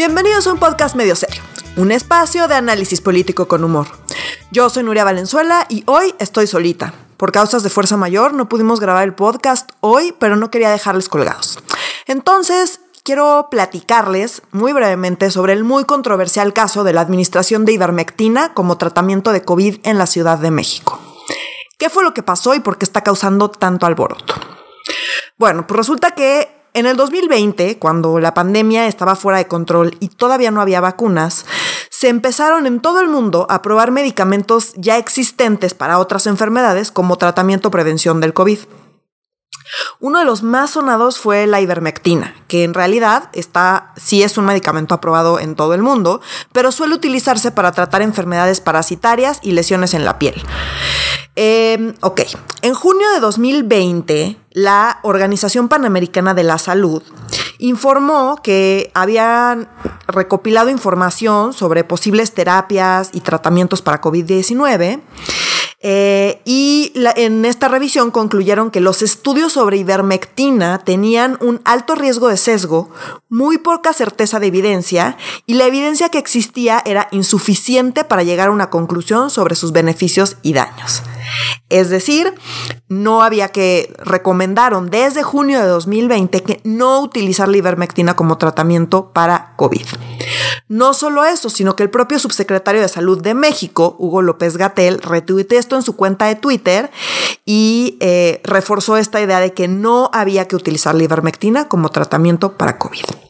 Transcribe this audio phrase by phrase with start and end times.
[0.00, 1.42] Bienvenidos a un podcast medio serio,
[1.76, 3.86] un espacio de análisis político con humor.
[4.50, 6.94] Yo soy Nuria Valenzuela y hoy estoy solita.
[7.18, 11.10] Por causas de fuerza mayor no pudimos grabar el podcast hoy, pero no quería dejarles
[11.10, 11.58] colgados.
[12.06, 18.54] Entonces, quiero platicarles muy brevemente sobre el muy controversial caso de la administración de ivermectina
[18.54, 20.98] como tratamiento de COVID en la Ciudad de México.
[21.76, 24.32] ¿Qué fue lo que pasó y por qué está causando tanto alboroto?
[25.36, 30.08] Bueno, pues resulta que en el 2020, cuando la pandemia estaba fuera de control y
[30.08, 31.44] todavía no había vacunas,
[31.90, 37.16] se empezaron en todo el mundo a probar medicamentos ya existentes para otras enfermedades como
[37.16, 38.58] tratamiento o prevención del COVID.
[40.00, 44.46] Uno de los más sonados fue la ivermectina, que en realidad está, sí es un
[44.46, 46.20] medicamento aprobado en todo el mundo,
[46.52, 50.42] pero suele utilizarse para tratar enfermedades parasitarias y lesiones en la piel.
[51.42, 52.20] Em, ok,
[52.60, 57.02] en junio de 2020, la Organización Panamericana de la Salud
[57.56, 59.66] informó que habían
[60.06, 65.00] recopilado información sobre posibles terapias y tratamientos para COVID-19
[65.82, 72.28] eh, y en esta revisión concluyeron que los estudios sobre ivermectina tenían un alto riesgo
[72.28, 72.90] de sesgo,
[73.30, 78.52] muy poca certeza de evidencia y la evidencia que existía era insuficiente para llegar a
[78.52, 81.02] una conclusión sobre sus beneficios y daños.
[81.68, 82.34] Es decir,
[82.88, 89.10] no había que, recomendaron desde junio de 2020 que no utilizar la ivermectina como tratamiento
[89.12, 89.86] para COVID.
[90.68, 95.00] No solo eso, sino que el propio subsecretario de Salud de México, Hugo López Gatel,
[95.00, 96.90] retuiteó esto en su cuenta de Twitter
[97.44, 102.56] y eh, reforzó esta idea de que no había que utilizar la ivermectina como tratamiento
[102.56, 103.29] para COVID.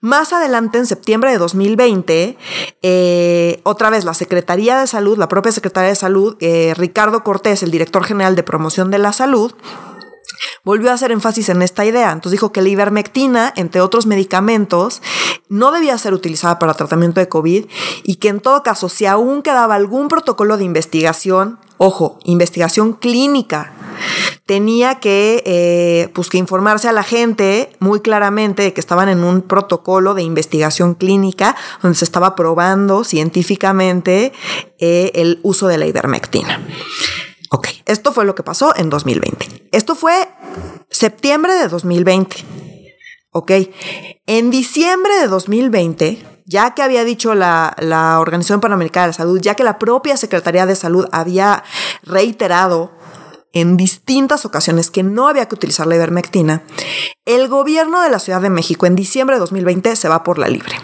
[0.00, 2.36] Más adelante, en septiembre de 2020,
[2.82, 7.62] eh, otra vez la Secretaría de Salud, la propia Secretaría de Salud, eh, Ricardo Cortés,
[7.62, 9.52] el director general de promoción de la salud,
[10.64, 12.10] volvió a hacer énfasis en esta idea.
[12.10, 15.02] Entonces dijo que la ivermectina, entre otros medicamentos,
[15.48, 17.66] no debía ser utilizada para tratamiento de COVID
[18.02, 23.72] y que en todo caso, si aún quedaba algún protocolo de investigación, ojo, investigación clínica,
[24.46, 29.24] tenía que, eh, pues que informarse a la gente muy claramente de que estaban en
[29.24, 34.32] un protocolo de investigación clínica donde se estaba probando científicamente
[34.78, 36.60] eh, el uso de la ivermectina.
[37.54, 39.68] Ok, esto fue lo que pasó en 2020.
[39.70, 40.28] Esto fue
[40.90, 42.44] septiembre de 2020.
[43.30, 43.52] Ok,
[44.26, 49.40] en diciembre de 2020 ya que había dicho la, la, Organización Panamericana de la Salud,
[49.40, 51.62] ya que la propia Secretaría de Salud había
[52.02, 52.90] reiterado
[53.52, 56.64] en distintas ocasiones que no había que utilizar la ivermectina,
[57.24, 60.48] el gobierno de la Ciudad de México en diciembre de 2020 se va por la
[60.48, 60.74] libre.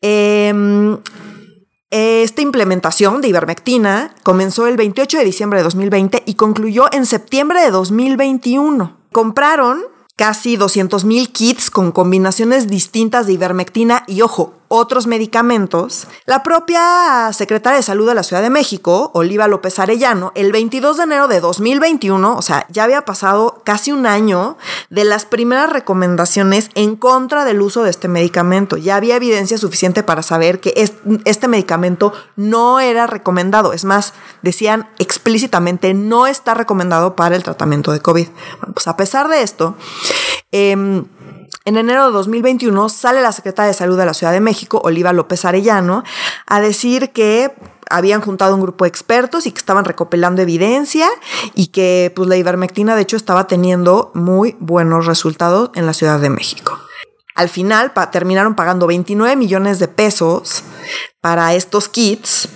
[0.00, 0.98] Em,
[1.90, 7.62] esta implementación de ivermectina comenzó el 28 de diciembre de 2020 y concluyó en septiembre
[7.62, 8.96] de 2021.
[9.10, 9.82] Compraron
[10.14, 17.30] casi 200 mil kits con combinaciones distintas de ivermectina y, ojo, otros medicamentos, la propia
[17.32, 21.28] secretaria de Salud de la Ciudad de México, Oliva López Arellano, el 22 de enero
[21.28, 24.56] de 2021, o sea, ya había pasado casi un año
[24.90, 28.76] de las primeras recomendaciones en contra del uso de este medicamento.
[28.76, 30.74] Ya había evidencia suficiente para saber que
[31.24, 33.72] este medicamento no era recomendado.
[33.72, 34.12] Es más,
[34.42, 38.28] decían explícitamente no está recomendado para el tratamiento de COVID.
[38.60, 39.76] Bueno, pues a pesar de esto,
[40.52, 41.04] eh,
[41.68, 45.12] en enero de 2021 sale la secretaria de Salud de la Ciudad de México, Oliva
[45.12, 46.02] López Arellano,
[46.46, 47.52] a decir que
[47.90, 51.06] habían juntado un grupo de expertos y que estaban recopilando evidencia
[51.54, 56.18] y que pues la ivermectina de hecho estaba teniendo muy buenos resultados en la Ciudad
[56.18, 56.78] de México.
[57.34, 60.64] Al final terminaron pagando 29 millones de pesos
[61.20, 62.48] para estos kits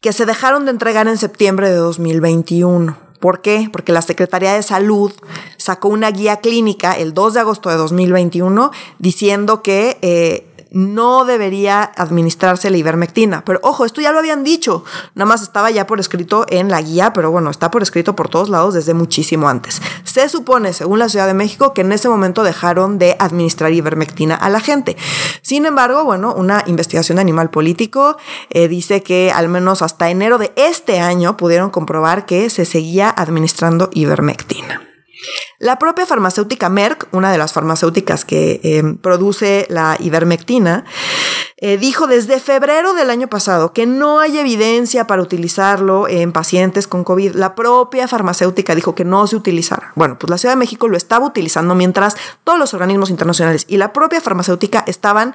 [0.00, 3.07] que se dejaron de entregar en septiembre de 2021.
[3.20, 3.68] ¿Por qué?
[3.72, 5.12] Porque la Secretaría de Salud
[5.56, 11.82] sacó una guía clínica el 2 de agosto de 2021 diciendo que eh, no debería
[11.96, 13.44] administrarse la ivermectina.
[13.44, 14.84] Pero ojo, esto ya lo habían dicho,
[15.14, 18.28] nada más estaba ya por escrito en la guía, pero bueno, está por escrito por
[18.28, 19.80] todos lados desde muchísimo antes.
[20.04, 24.34] Se supone, según la Ciudad de México, que en ese momento dejaron de administrar ivermectina
[24.34, 24.96] a la gente.
[25.42, 28.16] Sin embargo, bueno, una investigación de animal político
[28.50, 33.10] eh, dice que al menos hasta enero de este año pudieron comprobar que se seguía
[33.10, 34.87] administrando ivermectina.
[35.58, 40.84] La propia farmacéutica Merck, una de las farmacéuticas que eh, produce la ivermectina,
[41.60, 46.86] eh, dijo desde febrero del año pasado que no hay evidencia para utilizarlo en pacientes
[46.86, 47.34] con COVID.
[47.34, 49.90] La propia farmacéutica dijo que no se utilizara.
[49.96, 53.76] Bueno, pues la Ciudad de México lo estaba utilizando mientras todos los organismos internacionales y
[53.76, 55.34] la propia farmacéutica estaban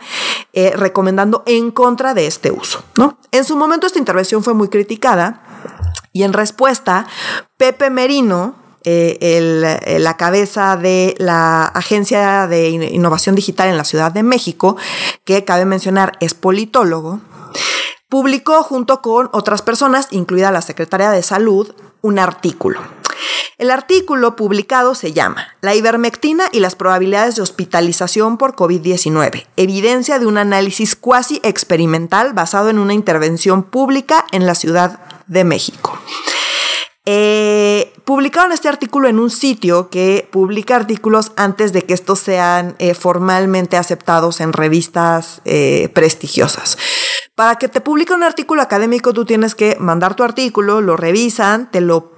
[0.54, 2.86] eh, recomendando en contra de este uso.
[2.98, 3.18] ¿no?
[3.34, 5.44] En su momento esta intervención fue muy criticada
[6.14, 7.06] y en respuesta,
[7.58, 14.24] Pepe Merino, eh, la cabeza de la Agencia de Innovación Digital en la Ciudad de
[14.24, 14.78] México,
[15.26, 17.20] que cabe mencionar es politólogo,
[18.10, 22.80] publicó junto con otras personas, incluida la Secretaria de Salud, un artículo.
[23.58, 30.20] El artículo publicado se llama La ivermectina y las probabilidades de hospitalización por COVID-19, evidencia
[30.20, 35.98] de un análisis cuasi experimental basado en una intervención pública en la Ciudad de México.
[37.06, 42.76] Eh, publicaron este artículo en un sitio que publica artículos antes de que estos sean
[42.80, 46.78] eh, formalmente aceptados en revistas eh, prestigiosas.
[47.36, 51.70] Para que te publique un artículo académico, tú tienes que mandar tu artículo, lo revisan,
[51.72, 52.14] te lo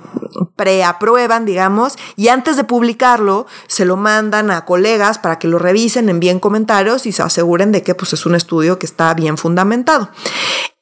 [0.56, 6.10] preaprueban, digamos, y antes de publicarlo, se lo mandan a colegas para que lo revisen,
[6.10, 10.10] envíen comentarios y se aseguren de que pues, es un estudio que está bien fundamentado.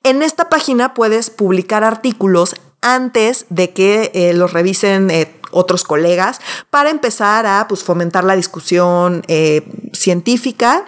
[0.03, 6.39] En esta página puedes publicar artículos antes de que eh, los revisen eh, otros colegas
[6.69, 9.63] para empezar a pues, fomentar la discusión eh,
[9.93, 10.85] científica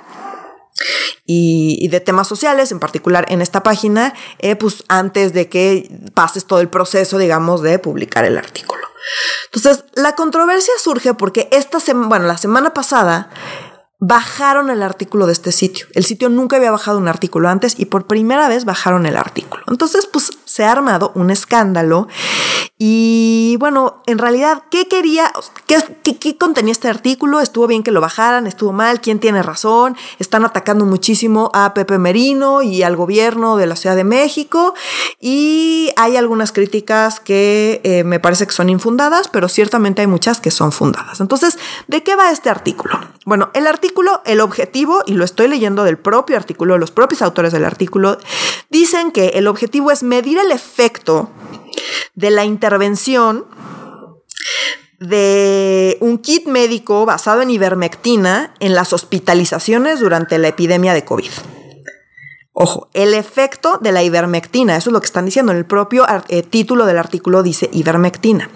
[1.26, 4.14] y, de temas sociales, en particular en esta página,
[4.60, 8.86] pues antes de que pases todo el proceso, digamos, de publicar el artículo.
[9.46, 13.30] Entonces, la controversia surge porque esta semana, bueno, la semana pasada
[14.08, 15.88] bajaron el artículo de este sitio.
[15.94, 19.64] El sitio nunca había bajado un artículo antes y por primera vez bajaron el artículo.
[19.68, 22.08] Entonces, pues se ha armado un escándalo
[22.78, 25.32] y bueno, en realidad, ¿qué quería?
[25.66, 27.40] ¿Qué, qué, contenía este artículo?
[27.40, 28.48] ¿Estuvo bien que lo bajaran?
[28.48, 29.00] ¿Estuvo mal?
[29.00, 29.96] ¿Quién tiene razón?
[30.20, 34.76] Están atacando muchísimo a Pepe Merino y al gobierno de la Ciudad de México
[35.22, 40.42] y hay algunas críticas que eh, me parece que son infundadas, pero ciertamente hay muchas
[40.42, 41.22] que son fundadas.
[41.22, 41.58] Entonces,
[41.88, 43.00] ¿de qué va este artículo?
[43.26, 43.95] Bueno, el artículo,
[44.26, 48.18] el objetivo, y lo estoy leyendo del propio artículo, los propios autores del artículo,
[48.70, 51.30] dicen que el objetivo es medir el efecto
[52.14, 53.46] de la intervención
[55.00, 61.32] de un kit médico basado en ivermectina en las hospitalizaciones durante la epidemia de COVID.
[62.58, 65.52] Ojo, el efecto de la ivermectina, eso es lo que están diciendo.
[65.52, 68.50] En el propio eh, título del artículo dice ivermectina.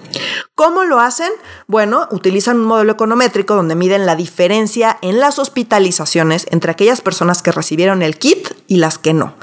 [0.55, 1.29] ¿Cómo lo hacen?
[1.67, 7.41] Bueno, utilizan un modelo econométrico donde miden la diferencia en las hospitalizaciones entre aquellas personas
[7.41, 9.33] que recibieron el kit y las que no,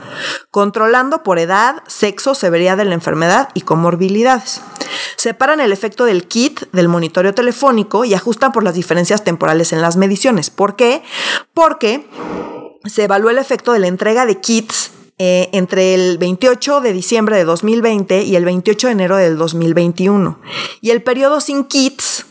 [0.51, 4.63] controlando por edad, sexo, severidad de la enfermedad y comorbilidades.
[5.17, 9.83] Separan el efecto del kit del monitoreo telefónico y ajustan por las diferencias temporales en
[9.83, 10.49] las mediciones.
[10.49, 11.03] ¿Por qué?
[11.53, 12.09] Porque
[12.89, 17.37] se evaluó el efecto de la entrega de kits eh, entre el 28 de diciembre
[17.37, 20.39] de 2020 y el 28 de enero del 2021.
[20.83, 22.26] Y el periodo sin kits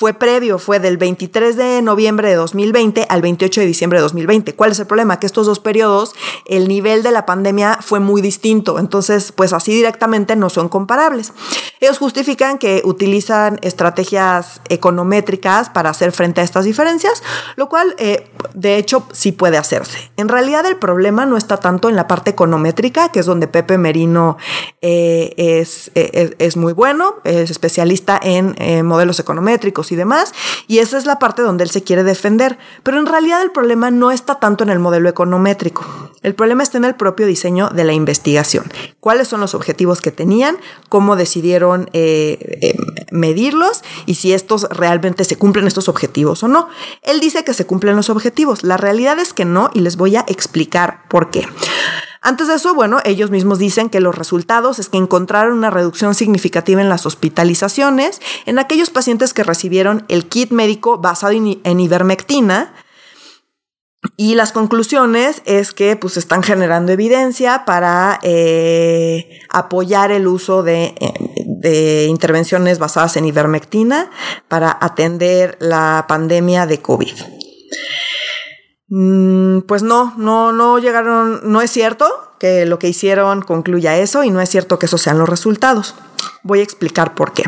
[0.00, 4.54] fue previo, fue del 23 de noviembre de 2020 al 28 de diciembre de 2020.
[4.54, 5.20] ¿Cuál es el problema?
[5.20, 6.14] Que estos dos periodos,
[6.46, 11.34] el nivel de la pandemia fue muy distinto, entonces pues así directamente no son comparables.
[11.80, 17.22] Ellos justifican que utilizan estrategias econométricas para hacer frente a estas diferencias,
[17.56, 20.10] lo cual eh, de hecho sí puede hacerse.
[20.16, 23.76] En realidad el problema no está tanto en la parte econométrica, que es donde Pepe
[23.76, 24.38] Merino
[24.80, 28.56] eh, es, eh, es, muy bueno, es especialista en
[28.86, 30.32] modelos econométricos y demás,
[30.66, 32.58] y esa es la parte donde él se quiere defender.
[32.82, 35.84] Pero en realidad el problema no está tanto en el modelo econométrico,
[36.22, 38.64] el problema está en el propio diseño de la investigación.
[39.00, 40.58] ¿Cuáles son los objetivos que tenían?
[40.88, 42.76] ¿Cómo decidieron eh, eh,
[43.10, 43.82] medirlos?
[44.06, 46.68] Y si estos realmente se cumplen estos objetivos o no.
[47.02, 50.16] Él dice que se cumplen los objetivos, la realidad es que no y les voy
[50.16, 51.46] a explicar por qué.
[52.22, 56.14] Antes de eso, bueno, ellos mismos dicen que los resultados es que encontraron una reducción
[56.14, 62.74] significativa en las hospitalizaciones en aquellos pacientes que recibieron el kit médico basado en ivermectina,
[64.16, 70.94] y las conclusiones es que pues están generando evidencia para eh, apoyar el uso de,
[70.98, 71.12] eh,
[71.46, 74.10] de, intervenciones basadas en ivermectina
[74.48, 77.12] para atender la pandemia de COVID.
[78.90, 84.24] Mm, pues no, no, no llegaron, no es cierto que lo que hicieron concluya eso
[84.24, 85.94] y no es cierto que esos sean los resultados.
[86.42, 87.44] Voy a explicar por qué.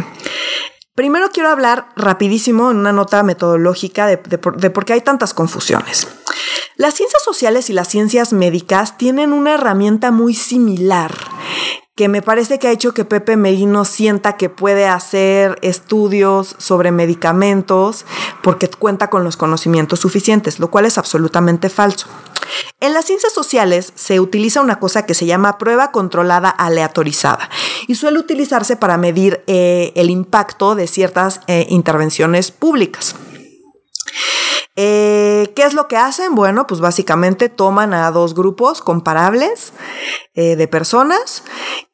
[0.94, 6.06] Primero quiero hablar rapidísimo en una nota metodológica de, de por qué hay tantas confusiones.
[6.76, 11.12] Las ciencias sociales y las ciencias médicas tienen una herramienta muy similar
[11.94, 16.90] que me parece que ha hecho que Pepe Merino sienta que puede hacer estudios sobre
[16.90, 18.06] medicamentos
[18.42, 22.06] porque cuenta con los conocimientos suficientes, lo cual es absolutamente falso.
[22.80, 27.48] En las ciencias sociales se utiliza una cosa que se llama prueba controlada aleatorizada
[27.86, 33.14] y suele utilizarse para medir eh, el impacto de ciertas eh, intervenciones públicas.
[34.84, 36.34] Eh, ¿Qué es lo que hacen?
[36.34, 39.72] Bueno, pues básicamente toman a dos grupos comparables
[40.34, 41.44] eh, de personas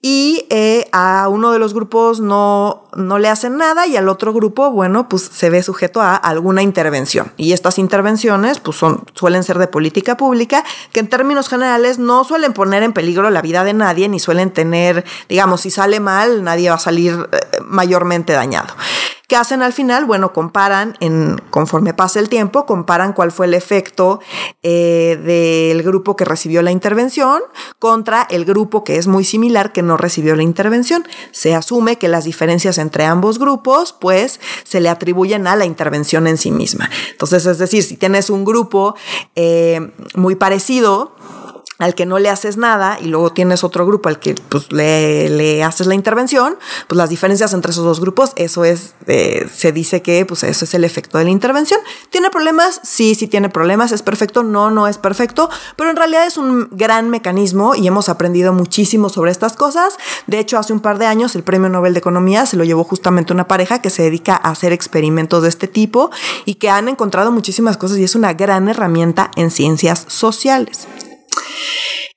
[0.00, 4.33] y eh, a uno de los grupos no, no le hacen nada y al otro
[4.33, 7.30] grupo, bueno, pues se ve sujeto a alguna intervención.
[7.37, 8.78] Y estas intervenciones, pues
[9.12, 13.42] suelen ser de política pública, que en términos generales no suelen poner en peligro la
[13.42, 17.28] vida de nadie, ni suelen tener, digamos, si sale mal, nadie va a salir
[17.66, 18.75] mayormente dañado.
[19.28, 20.06] ¿Qué hacen al final?
[20.06, 24.20] Bueno, comparan, en, conforme pasa el tiempo, comparan cuál fue el efecto
[24.62, 27.42] eh, del grupo que recibió la intervención
[27.78, 31.06] contra el grupo que es muy similar que no recibió la intervención.
[31.30, 36.26] Se asume que las diferencias entre ambos grupos, pues, se le atribuyen a la intervención
[36.26, 36.88] en sí misma.
[37.11, 38.94] Entonces, es decir, si tienes un grupo
[39.37, 41.12] eh, muy parecido,
[41.78, 45.62] al que no le haces nada y luego tienes otro grupo al que pues, le,
[45.62, 46.56] haces la intervención,
[46.88, 50.64] pues las diferencias entre esos dos grupos, eso es, eh, se dice que pues eso
[50.64, 51.80] es el efecto de la intervención.
[52.11, 52.80] ¿Tiene problemas?
[52.82, 53.92] Sí, sí tiene problemas.
[53.92, 54.42] ¿Es perfecto?
[54.42, 59.08] No, no es perfecto, pero en realidad es un gran mecanismo y hemos aprendido muchísimo
[59.08, 59.97] sobre estas cosas.
[60.26, 62.82] De hecho, hace un par de años el Premio Nobel de Economía se lo llevó
[62.85, 66.11] justamente una pareja que se dedica a hacer experimentos de este tipo
[66.44, 70.88] y que han encontrado muchísimas cosas y es una gran herramienta en ciencias sociales.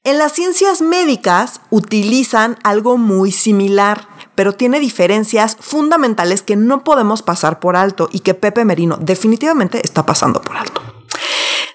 [0.04, 7.22] En las ciencias médicas utilizan algo muy similar, pero tiene diferencias fundamentales que no podemos
[7.22, 10.82] pasar por alto y que Pepe Merino definitivamente está pasando por alto.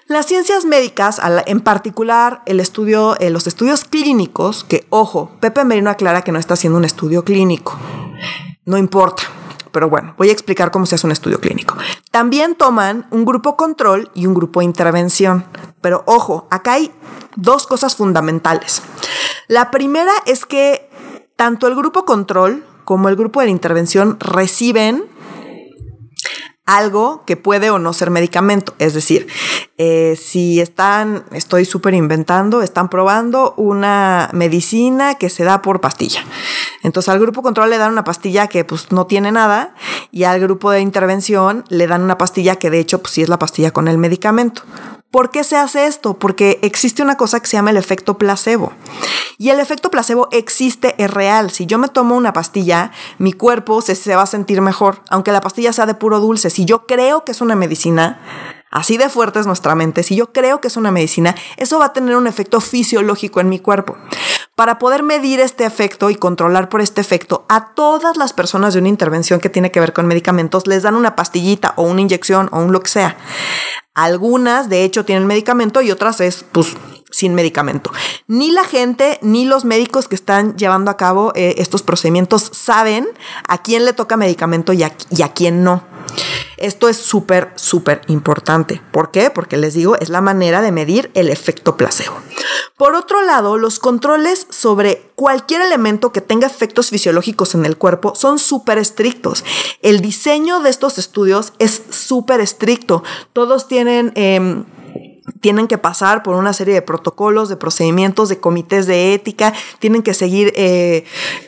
[0.07, 5.89] Las ciencias médicas, en particular el estudio, eh, los estudios clínicos, que ojo, Pepe Merino
[5.89, 7.77] aclara que no está haciendo un estudio clínico.
[8.65, 9.23] No importa,
[9.71, 11.75] pero bueno, voy a explicar cómo se hace un estudio clínico.
[12.11, 15.45] También toman un grupo control y un grupo intervención.
[15.81, 16.91] Pero ojo, acá hay
[17.35, 18.81] dos cosas fundamentales.
[19.47, 20.89] La primera es que
[21.35, 25.05] tanto el grupo control como el grupo de intervención reciben
[26.67, 28.75] algo que puede o no ser medicamento.
[28.77, 29.27] Es decir,
[29.77, 36.23] eh, si están, estoy súper inventando, están probando una medicina que se da por pastilla.
[36.83, 39.73] Entonces al grupo control le dan una pastilla que pues no tiene nada
[40.11, 43.29] y al grupo de intervención le dan una pastilla que de hecho pues sí es
[43.29, 44.63] la pastilla con el medicamento.
[45.11, 46.15] ¿Por qué se hace esto?
[46.19, 48.73] Porque existe una cosa que se llama el efecto placebo.
[49.37, 51.49] Y el efecto placebo existe, es real.
[51.51, 55.31] Si yo me tomo una pastilla, mi cuerpo se, se va a sentir mejor, aunque
[55.31, 56.49] la pastilla sea de puro dulce.
[56.49, 58.19] Si yo creo que es una medicina,
[58.69, 60.03] Así de fuerte es nuestra mente.
[60.03, 63.49] Si yo creo que es una medicina, eso va a tener un efecto fisiológico en
[63.49, 63.97] mi cuerpo.
[64.55, 68.79] Para poder medir este efecto y controlar por este efecto, a todas las personas de
[68.79, 72.49] una intervención que tiene que ver con medicamentos les dan una pastillita o una inyección
[72.51, 73.17] o un lo que sea.
[73.93, 76.75] Algunas, de hecho, tienen medicamento y otras es, pues,
[77.11, 77.91] sin medicamento.
[78.27, 83.07] Ni la gente ni los médicos que están llevando a cabo eh, estos procedimientos saben
[83.47, 84.89] a quién le toca medicamento y a,
[85.33, 85.83] quién no.
[86.57, 88.81] Esto es súper, súper importante.
[88.91, 89.29] ¿Por qué?
[89.29, 92.15] Porque les digo, es la manera de medir el efecto placebo.
[92.77, 98.15] Por otro lado, los controles sobre cualquier elemento que tenga efectos fisiológicos en el cuerpo
[98.15, 99.43] son súper estrictos.
[99.81, 103.03] El diseño de estos estudios es súper estricto.
[103.33, 104.11] Todos tienen...
[104.15, 104.65] Em,
[105.41, 110.01] tienen que pasar por una serie de protocolos, de procedimientos, de comités de ética, tienen
[110.01, 111.03] que seguir eh,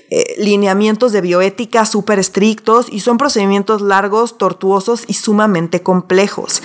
[0.10, 6.62] eh, lineamientos de bioética súper estrictos y son procedimientos largos, tortuosos y sumamente complejos.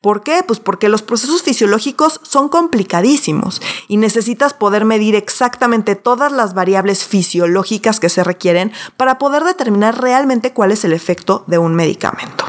[0.00, 0.42] ¿Por qué?
[0.46, 7.04] Pues porque los procesos fisiológicos son complicadísimos y necesitas poder medir exactamente todas las variables
[7.04, 12.44] fisiológicas que se requieren para poder determinar realmente cuál es el efecto de un medicamento.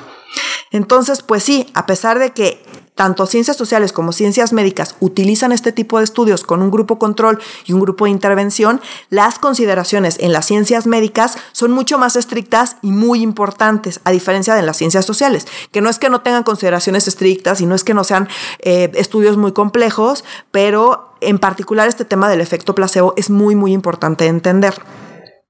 [0.71, 2.63] Entonces, pues sí, a pesar de que
[2.97, 7.39] tanto ciencias sociales como ciencias médicas utilizan este tipo de estudios con un grupo control
[7.65, 12.77] y un grupo de intervención, las consideraciones en las ciencias médicas son mucho más estrictas
[12.81, 16.43] y muy importantes, a diferencia de las ciencias sociales, que no es que no tengan
[16.43, 18.27] consideraciones estrictas y no es que no sean
[18.59, 23.73] eh, estudios muy complejos, pero en particular este tema del efecto placebo es muy, muy
[23.73, 24.73] importante entender.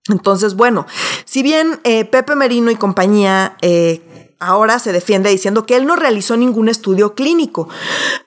[0.09, 0.85] Entonces, bueno,
[1.25, 4.01] si bien eh, Pepe Merino y compañía eh,
[4.39, 7.69] ahora se defiende diciendo que él no realizó ningún estudio clínico.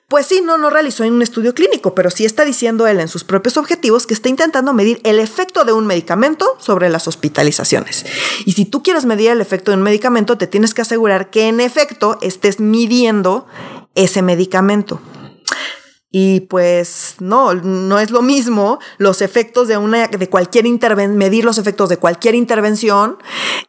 [0.07, 3.23] Pues sí, no, no realizó un estudio clínico, pero sí está diciendo él en sus
[3.23, 8.05] propios objetivos que está intentando medir el efecto de un medicamento sobre las hospitalizaciones.
[8.45, 11.47] Y si tú quieres medir el efecto de un medicamento, te tienes que asegurar que
[11.47, 13.47] en efecto estés midiendo
[13.95, 14.99] ese medicamento.
[16.13, 21.45] Y pues no, no es lo mismo los efectos de una, de cualquier intervención, medir
[21.45, 23.17] los efectos de cualquier intervención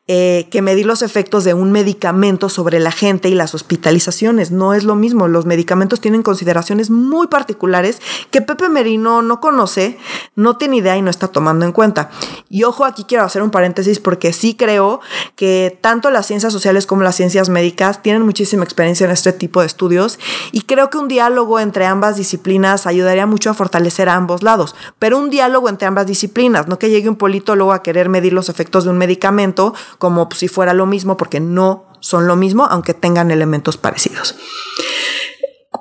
[0.09, 4.51] eh, que medir los efectos de un medicamento sobre la gente y las hospitalizaciones.
[4.51, 5.29] No es lo mismo.
[5.29, 9.99] Los medicamentos tienen consideraciones muy particulares que Pepe Merino no conoce,
[10.35, 12.11] no tiene idea y no está tomando en cuenta.
[12.49, 15.01] Y ojo, aquí quiero hacer un paréntesis porque sí creo
[15.37, 19.61] que tanto las ciencias sociales como las ciencias médicas tienen muchísima experiencia en este tipo
[19.61, 20.19] de estudios
[20.51, 24.43] y creo que un diálogo entre ambas disciplinas disciplinas ayudaría mucho a fortalecer a ambos
[24.43, 28.33] lados, pero un diálogo entre ambas disciplinas, no que llegue un politólogo a querer medir
[28.33, 32.65] los efectos de un medicamento como si fuera lo mismo, porque no son lo mismo,
[32.65, 34.35] aunque tengan elementos parecidos.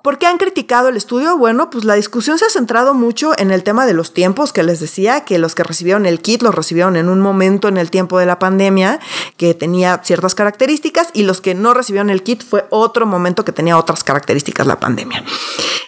[0.02, 1.38] ¿Por qué han criticado el estudio?
[1.38, 4.64] Bueno, pues la discusión se ha centrado mucho en el tema de los tiempos, que
[4.64, 7.92] les decía que los que recibieron el kit los recibieron en un momento en el
[7.92, 9.00] tiempo de la pandemia
[9.38, 13.52] que tenía ciertas características y los que no recibieron el kit fue otro momento que
[13.52, 15.24] tenía otras características la pandemia.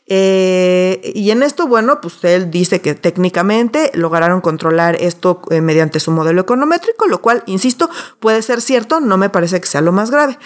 [0.06, 6.00] Eh, y en esto, bueno, pues él dice que técnicamente lograron controlar esto eh, mediante
[6.00, 7.90] su modelo econométrico, lo cual, insisto,
[8.20, 10.38] puede ser cierto, no me parece que sea lo más grave.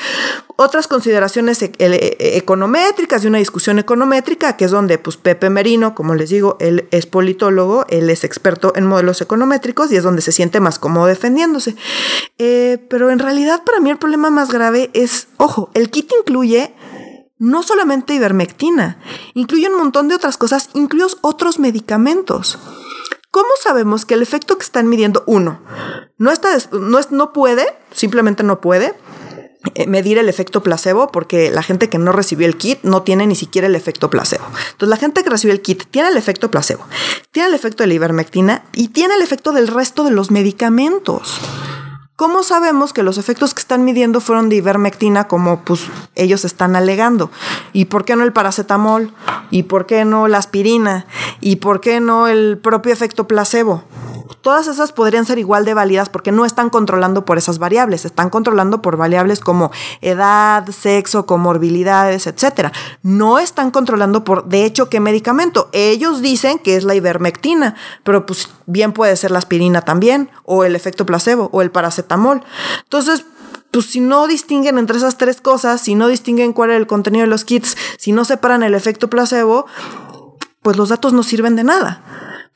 [0.55, 1.71] Otras consideraciones e,
[2.37, 6.87] econométricas de una discusión econométrica, que es donde, pues, Pepe Merino, como les digo, él
[6.91, 11.07] es politólogo, él es experto en modelos econométricos y es donde se siente más cómodo
[11.07, 11.75] defendiéndose.
[12.37, 16.73] Eh, pero en realidad, para mí, el problema más grave es, ojo, el kit incluye
[17.39, 18.99] no solamente ivermectina,
[19.33, 22.57] incluye un montón de otras cosas, incluidos otros medicamentos.
[23.29, 25.61] ¿Cómo sabemos que el efecto que están midiendo, uno,
[26.17, 28.95] no, está, no, es, no puede, simplemente no puede
[29.87, 33.35] medir el efecto placebo porque la gente que no recibió el kit no tiene ni
[33.35, 34.45] siquiera el efecto placebo.
[34.71, 36.85] Entonces la gente que recibió el kit tiene el efecto placebo,
[37.31, 41.39] tiene el efecto de la ivermectina y tiene el efecto del resto de los medicamentos.
[42.17, 45.81] ¿Cómo sabemos que los efectos que están midiendo fueron de ivermectina como pues
[46.15, 47.29] ellos están alegando?
[47.73, 49.13] ¿Y por qué no el paracetamol?
[49.51, 51.05] ¿Y por qué no la aspirina?
[51.41, 53.83] ¿Y por qué no el propio efecto placebo?
[54.41, 58.29] Todas esas podrían ser igual de válidas porque no están controlando por esas variables, están
[58.29, 62.71] controlando por variables como edad, sexo, comorbilidades, etc.
[63.03, 65.69] No están controlando por, de hecho, qué medicamento.
[65.71, 70.63] Ellos dicen que es la ivermectina, pero pues bien puede ser la aspirina también, o
[70.63, 72.43] el efecto placebo, o el paracetamol.
[72.83, 73.25] Entonces,
[73.71, 77.23] pues si no distinguen entre esas tres cosas, si no distinguen cuál es el contenido
[77.23, 79.65] de los kits, si no separan el efecto placebo,
[80.61, 82.01] pues los datos no sirven de nada.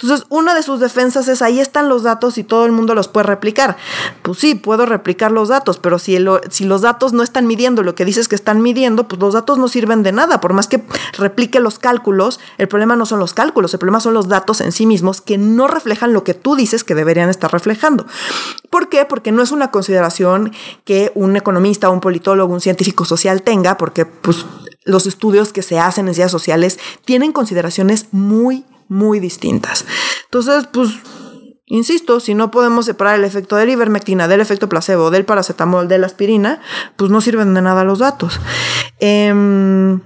[0.02, 3.08] Entonces, una de sus defensas es ahí están los datos y todo el mundo los
[3.08, 3.78] puede replicar.
[4.22, 8.06] Pues sí, puedo replicar los datos, pero si, los datos no están midiendo lo que
[8.06, 10.42] dices que están midiendo, pues los datos no sirven de nada.
[10.42, 10.84] Por más que
[11.18, 14.72] replique los cálculos, el problema no son los cálculos, el problema son los datos en
[14.72, 18.06] sí mismos que no reflejan lo que tú dices que deberían estar reflejando.
[18.70, 19.06] ¿Por qué?
[19.06, 20.52] Porque no es una consideración
[20.84, 24.46] que un economista, un politólogo, un científico social tenga, porque pues
[24.84, 29.86] los estudios que se hacen en ciencias sociales tienen consideraciones muy muy distintas.
[30.26, 30.90] Entonces, pues,
[31.66, 35.88] insisto, si no podemos separar el efecto de la ivermectina del efecto placebo, del paracetamol,
[35.88, 36.62] de la aspirina,
[36.98, 38.40] pues no sirven de nada los datos.
[39.00, 40.02] Em,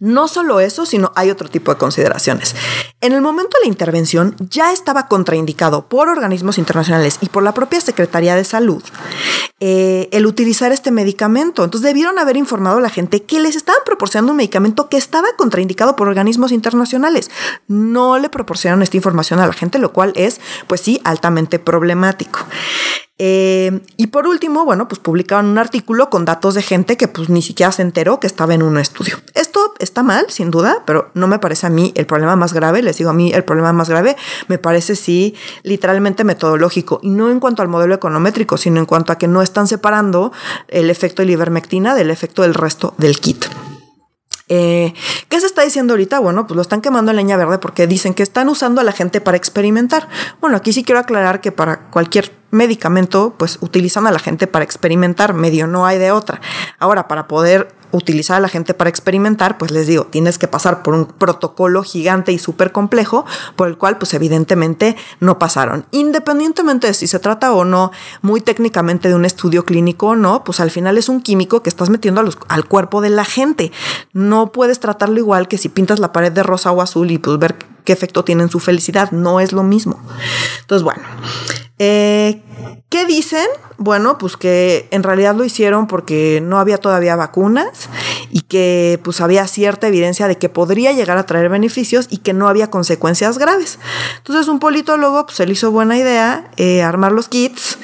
[0.00, 2.54] no solo eso, sino hay otro tipo de consideraciones.
[3.00, 7.54] En el momento de la intervención ya estaba contraindicado por organismos internacionales y por la
[7.54, 8.82] propia Secretaría de Salud
[9.64, 11.62] eh, el utilizar este medicamento.
[11.62, 15.28] Entonces debieron haber informado a la gente que les estaban proporcionando un medicamento que estaba
[15.36, 17.30] contraindicado por organismos internacionales.
[17.68, 22.40] No le proporcionaron esta información a la gente, lo cual es, pues sí, altamente problemático.
[23.18, 27.28] Eh, y por último, bueno, pues publicaron un artículo con datos de gente que pues
[27.28, 29.20] ni siquiera se enteró que estaba en un estudio.
[29.78, 32.82] Está mal, sin duda, pero no me parece a mí el problema más grave.
[32.82, 34.16] Les digo a mí el problema más grave
[34.48, 39.12] me parece sí literalmente metodológico y no en cuanto al modelo econométrico, sino en cuanto
[39.12, 40.32] a que no están separando
[40.68, 43.44] el efecto de la ivermectina del efecto del resto del kit.
[44.48, 44.92] Eh,
[45.30, 46.18] ¿Qué se está diciendo ahorita?
[46.18, 48.92] Bueno, pues lo están quemando en leña verde porque dicen que están usando a la
[48.92, 50.08] gente para experimentar.
[50.42, 54.64] Bueno, aquí sí quiero aclarar que para cualquier medicamento, pues utilizan a la gente para
[54.64, 56.42] experimentar, medio no hay de otra.
[56.78, 60.82] Ahora, para poder utilizar a la gente para experimentar, pues les digo, tienes que pasar
[60.82, 63.24] por un protocolo gigante y súper complejo,
[63.56, 65.86] por el cual pues evidentemente no pasaron.
[65.90, 70.44] Independientemente de si se trata o no muy técnicamente de un estudio clínico o no,
[70.44, 73.72] pues al final es un químico que estás metiendo al cuerpo de la gente.
[74.12, 77.38] No puedes tratarlo igual que si pintas la pared de rosa o azul y pues
[77.38, 79.10] ver qué efecto tiene en su felicidad.
[79.12, 80.00] No es lo mismo.
[80.60, 81.02] Entonces, bueno.
[81.84, 82.40] Eh,
[82.90, 83.46] ¿Qué dicen?
[83.76, 87.88] Bueno, pues que en realidad lo hicieron porque no había todavía vacunas
[88.30, 92.34] y que pues había cierta evidencia de que podría llegar a traer beneficios y que
[92.34, 93.80] no había consecuencias graves.
[94.18, 97.78] Entonces un politólogo pues se le hizo buena idea eh, armar los kits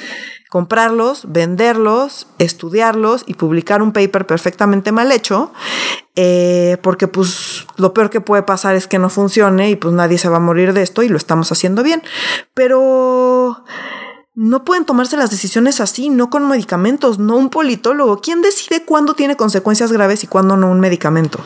[0.49, 5.53] comprarlos, venderlos, estudiarlos y publicar un paper perfectamente mal hecho,
[6.15, 10.17] eh, porque pues lo peor que puede pasar es que no funcione y pues nadie
[10.17, 12.01] se va a morir de esto y lo estamos haciendo bien.
[12.55, 13.63] Pero
[14.33, 18.19] no pueden tomarse las decisiones así, no con medicamentos, no un politólogo.
[18.19, 21.39] ¿Quién decide cuándo tiene consecuencias graves y cuándo no un medicamento?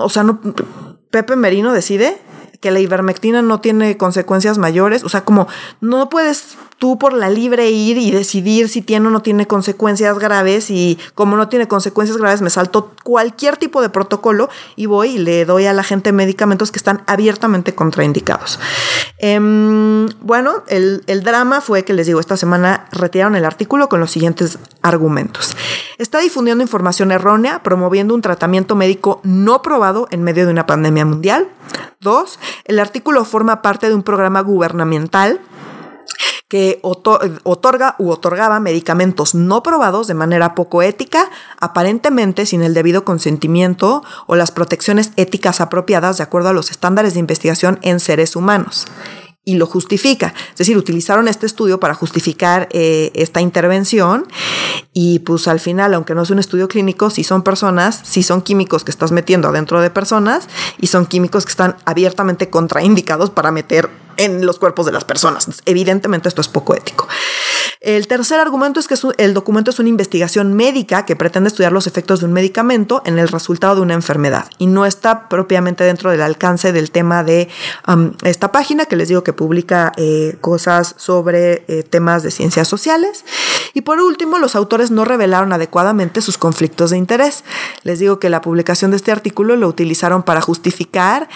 [0.00, 0.40] O sea, no,
[1.10, 2.18] Pepe Merino decide
[2.60, 5.04] que la ivermectina no tiene consecuencias mayores.
[5.04, 5.46] O sea, como
[5.80, 10.18] no puedes tú por la libre ir y decidir si tiene o no tiene consecuencias
[10.18, 15.12] graves y como no tiene consecuencias graves me salto cualquier tipo de protocolo y voy
[15.12, 18.60] y le doy a la gente medicamentos que están abiertamente contraindicados.
[19.18, 24.00] Em, bueno, el, el drama fue que les digo, esta semana retiraron el artículo con
[24.00, 25.56] los siguientes argumentos.
[25.98, 31.06] Está difundiendo información errónea, promoviendo un tratamiento médico no probado en medio de una pandemia
[31.06, 31.48] mundial.
[32.00, 35.40] Dos, el artículo forma parte de un programa gubernamental
[36.48, 41.28] que otorga u otorgaba medicamentos no probados de manera poco ética,
[41.58, 47.14] aparentemente sin el debido consentimiento o las protecciones éticas apropiadas de acuerdo a los estándares
[47.14, 48.86] de investigación en seres humanos
[49.48, 50.34] y lo justifica.
[50.50, 54.26] Es decir, utilizaron este estudio para justificar eh, esta intervención
[54.92, 58.42] y pues al final, aunque no es un estudio clínico, si son personas, si son
[58.42, 60.48] químicos que estás metiendo adentro de personas
[60.80, 65.46] y son químicos que están abiertamente contraindicados para meter en los cuerpos de las personas.
[65.64, 67.06] Evidentemente esto es poco ético.
[67.80, 71.86] El tercer argumento es que el documento es una investigación médica que pretende estudiar los
[71.86, 76.10] efectos de un medicamento en el resultado de una enfermedad y no está propiamente dentro
[76.10, 77.48] del alcance del tema de
[77.86, 82.66] um, esta página que les digo que publica eh, cosas sobre eh, temas de ciencias
[82.66, 83.24] sociales.
[83.74, 87.44] Y por último, los autores no revelaron adecuadamente sus conflictos de interés.
[87.82, 91.28] Les digo que la publicación de este artículo lo utilizaron para justificar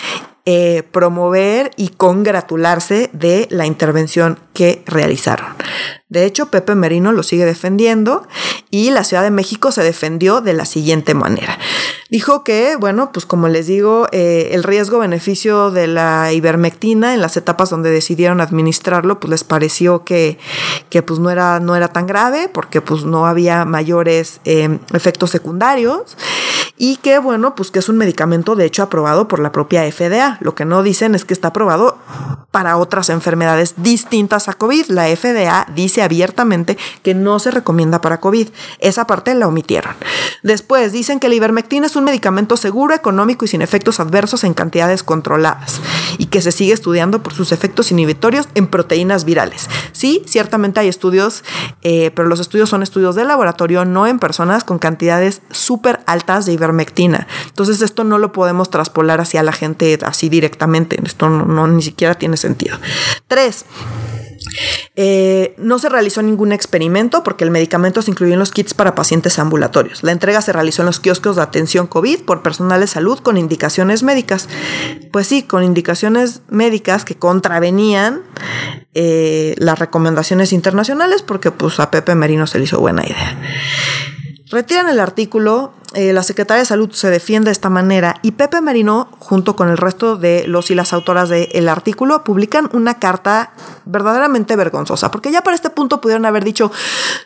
[0.47, 5.47] eh, promover y congratularse de la intervención que realizaron.
[6.09, 8.27] De hecho, Pepe Merino lo sigue defendiendo
[8.71, 11.59] y la Ciudad de México se defendió de la siguiente manera.
[12.09, 17.37] Dijo que, bueno, pues como les digo, eh, el riesgo-beneficio de la ivermectina en las
[17.37, 20.39] etapas donde decidieron administrarlo, pues les pareció que,
[20.89, 25.31] que pues no era, no era tan grave porque pues no había mayores eh, efectos
[25.31, 26.17] secundarios
[26.83, 30.39] y que bueno, pues que es un medicamento de hecho aprobado por la propia FDA.
[30.41, 31.99] Lo que no dicen es que está aprobado
[32.51, 34.87] para otras enfermedades distintas a COVID.
[34.89, 38.49] La FDA dice abiertamente que no se recomienda para COVID.
[38.79, 39.95] Esa parte la omitieron.
[40.43, 44.55] Después dicen que la ivermectina es un medicamento seguro, económico y sin efectos adversos en
[44.55, 45.83] cantidades controladas
[46.17, 49.69] y que se sigue estudiando por sus efectos inhibitorios en proteínas virales.
[49.93, 51.45] Sí, ciertamente hay estudios,
[51.83, 56.47] eh, pero los estudios son estudios de laboratorio, no en personas con cantidades súper altas
[56.47, 56.70] de ivermectina.
[57.47, 60.99] Entonces esto no lo podemos traspolar hacia la gente así directamente.
[61.05, 62.79] Esto no, ni siquiera tiene sentido.
[63.29, 63.65] Tres.
[64.97, 68.95] Eh, no se realizó ningún experimento porque el medicamento se incluyó en los kits para
[68.95, 70.03] pacientes ambulatorios.
[70.03, 73.37] La entrega se realizó en los kioscos de atención COVID por personal de salud con
[73.37, 74.49] indicaciones médicas.
[75.13, 78.23] Pues sí, con indicaciones médicas que contravenían
[78.95, 83.39] eh, las recomendaciones internacionales porque pues a Pepe Merino se le hizo buena idea.
[84.51, 88.61] Retiran el artículo, eh, la Secretaría de Salud se defiende de esta manera y Pepe
[88.61, 93.53] Merino, junto con el resto de los y las autoras del artículo, publican una carta
[93.85, 96.71] verdaderamente vergonzosa, porque ya para este punto pudieron haber dicho,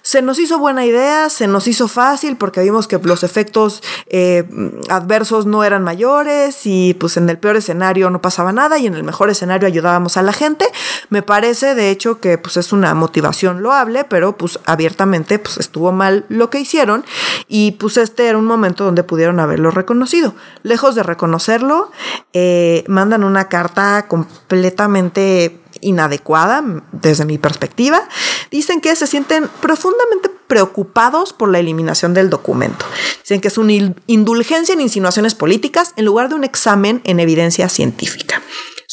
[0.02, 4.48] se nos hizo buena idea, se nos hizo fácil, porque vimos que los efectos eh,
[4.88, 8.94] adversos no eran mayores y pues en el peor escenario no pasaba nada y en
[8.94, 10.66] el mejor escenario ayudábamos a la gente.
[11.10, 15.92] Me parece, de hecho, que pues es una motivación loable, pero pues abiertamente pues estuvo
[15.92, 17.04] mal lo que hicieron
[17.48, 20.35] y pues este era un momento donde pudieron haberlo reconocido.
[20.62, 21.90] Lejos de reconocerlo,
[22.33, 28.09] eh, mandan una carta completamente inadecuada desde mi perspectiva.
[28.50, 32.87] Dicen que se sienten profundamente preocupados por la eliminación del documento.
[33.22, 33.72] Dicen que es una
[34.07, 38.42] indulgencia en insinuaciones políticas en lugar de un examen en evidencia científica.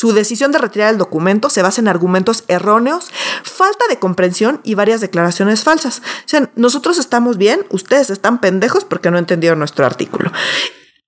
[0.01, 3.11] Su decisión de retirar el documento se basa en argumentos erróneos,
[3.43, 5.99] falta de comprensión y varias declaraciones falsas.
[5.99, 10.31] O sea, nosotros estamos bien, ustedes están pendejos porque no entendieron nuestro artículo.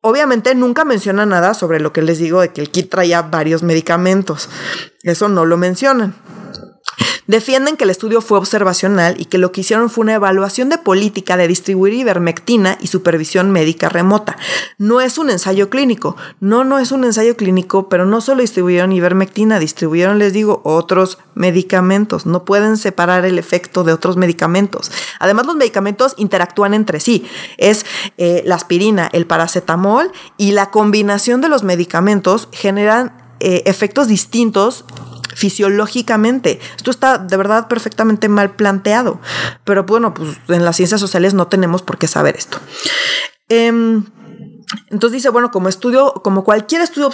[0.01, 3.63] Obviamente nunca menciona nada sobre lo que les digo de que el kit traía varios
[3.63, 4.47] medicamentos.
[5.01, 6.13] Eso no lo mencionan.
[7.27, 10.77] Defienden que el estudio fue observacional y que lo que hicieron fue una evaluación de
[10.77, 14.37] política de distribuir ivermectina y supervisión médica remota.
[14.77, 16.17] No es un ensayo clínico.
[16.41, 21.17] No, no es un ensayo clínico, pero no solo distribuyeron ivermectina, distribuyeron, les digo, otros
[21.33, 22.25] medicamentos.
[22.25, 24.91] No pueden separar el efecto de otros medicamentos.
[25.19, 27.25] Además, los medicamentos interactúan entre sí.
[27.57, 27.85] Es
[28.17, 34.85] eh, la aspirina, el paracetamol y la combinación de los medicamentos generan eh, efectos distintos
[35.35, 36.59] fisiológicamente.
[36.75, 39.19] Esto está de verdad perfectamente mal planteado.
[39.63, 42.59] Pero bueno, pues en las ciencias sociales no tenemos por qué saber esto.
[43.49, 44.03] Em,
[44.89, 47.11] entonces dice, bueno, como estudio, como cualquier estudio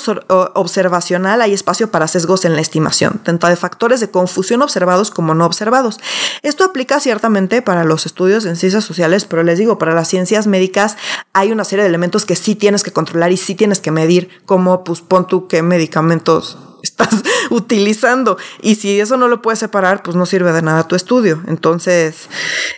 [0.54, 5.34] observacional, hay espacio para sesgos en la estimación, tanto de factores de confusión observados como
[5.34, 6.00] no observados.
[6.42, 10.48] Esto aplica ciertamente para los estudios en ciencias sociales, pero les digo, para las ciencias
[10.48, 10.98] médicas
[11.34, 14.30] hay una serie de elementos que sí tienes que controlar y sí tienes que medir,
[14.46, 18.38] como pues pon tú qué medicamentos estás utilizando.
[18.62, 21.42] Y si eso no lo puedes separar, pues no sirve de nada tu estudio.
[21.48, 22.30] Entonces,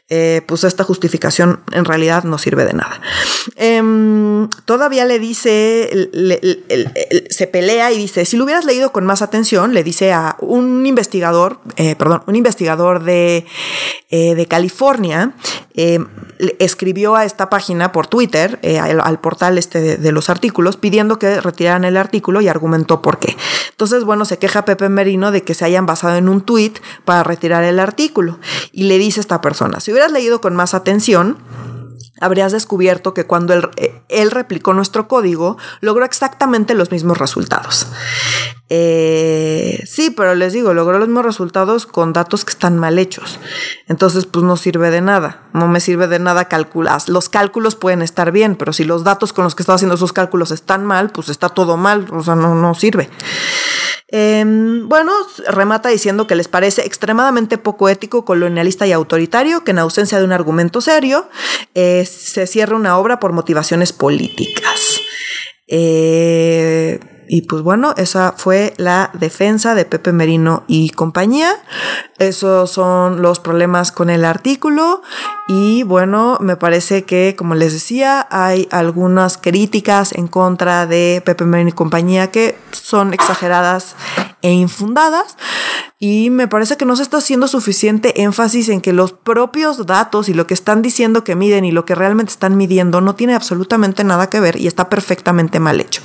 [0.09, 3.01] eh, pues esta justificación en realidad no sirve de nada.
[3.55, 6.09] Em, todavía le dice,
[7.29, 10.85] se pelea y dice, si lo hubieras leído con más atención, le dice a un
[10.85, 13.45] investigador, eh, perdón, un investigador de,
[14.09, 15.33] eh, de California,
[16.59, 21.85] escribió a esta página por Twitter, al, portal este de, los artículos, pidiendo que retiraran
[21.85, 23.37] el artículo y argumentó por qué.
[23.69, 27.23] Entonces, bueno, se queja Pepe Merino de que se hayan basado en un tuit para
[27.23, 28.37] retirar el artículo.
[28.73, 31.37] Y le dice a esta persona, si hubieras leído con más atención,
[32.21, 33.69] habrías descubierto que cuando él,
[34.07, 37.87] él, replicó nuestro código, logró exactamente los mismos resultados.
[38.69, 43.37] Eh, sí, pero les digo, logró los mismos resultados con datos que están mal hechos.
[43.89, 45.41] Entonces, pues no sirve de nada.
[45.51, 47.01] No me sirve de nada calcular.
[47.07, 50.13] Los cálculos pueden estar bien, pero si los datos con los que estaba haciendo esos
[50.13, 52.07] cálculos están mal, pues está todo mal.
[52.11, 53.09] O sea, no, no sirve.
[54.11, 55.13] Em, bueno,
[55.47, 60.25] remata diciendo que les parece extremadamente poco ético, colonialista y autoritario que en ausencia de
[60.25, 61.29] un argumento serio
[61.75, 64.99] eh, se cierre una obra por motivaciones políticas.
[65.67, 66.99] Eh,
[67.33, 71.53] y pues bueno, esa fue la defensa de Pepe Merino y compañía.
[72.17, 75.01] Esos son los problemas con el artículo.
[75.47, 81.45] Y bueno, me parece que, como les decía, hay algunas críticas en contra de Pepe
[81.45, 83.95] Merino y compañía que son exageradas
[84.41, 85.37] e infundadas.
[85.99, 90.27] Y me parece que no se está haciendo suficiente énfasis en que los propios datos
[90.27, 93.35] y lo que están diciendo que miden y lo que realmente están midiendo no tiene
[93.35, 96.01] absolutamente nada que ver y está perfectamente mal hecho.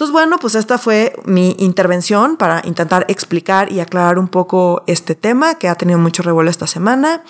[0.00, 5.14] Entonces, bueno, pues esta fue mi intervención para intentar explicar y aclarar un poco este
[5.14, 7.22] tema que ha tenido mucho revuelo esta semana.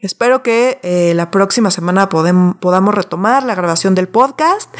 [0.00, 4.72] Espero que eh, la próxima semana podamos retomar la grabación del podcast.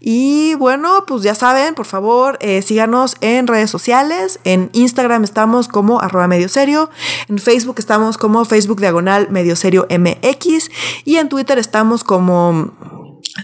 [0.00, 4.40] Y bueno, pues ya saben, por favor, eh, síganos en redes sociales.
[4.44, 6.88] En Instagram estamos como arroba medio serio.
[7.28, 10.70] En Facebook estamos como Facebook diagonal medio serio MX.
[11.04, 12.72] Y en Twitter estamos como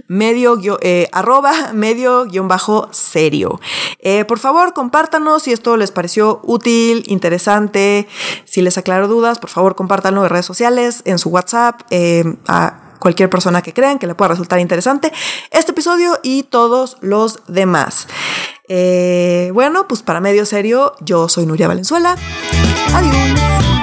[0.08, 3.60] medio eh, arroba medio guion bajo serio.
[3.98, 8.06] Eh, por favor, compártanos si esto les pareció útil, interesante.
[8.44, 12.82] Si les aclaro dudas, por favor, compártanlo en redes sociales, en su WhatsApp, eh, a
[12.98, 15.12] cualquier persona que crean que le pueda resultar interesante
[15.50, 18.08] este episodio y todos los demás.
[19.52, 22.16] bueno, pues para medio serio, yo soy Nuria Valenzuela.
[22.94, 23.75] Adiós.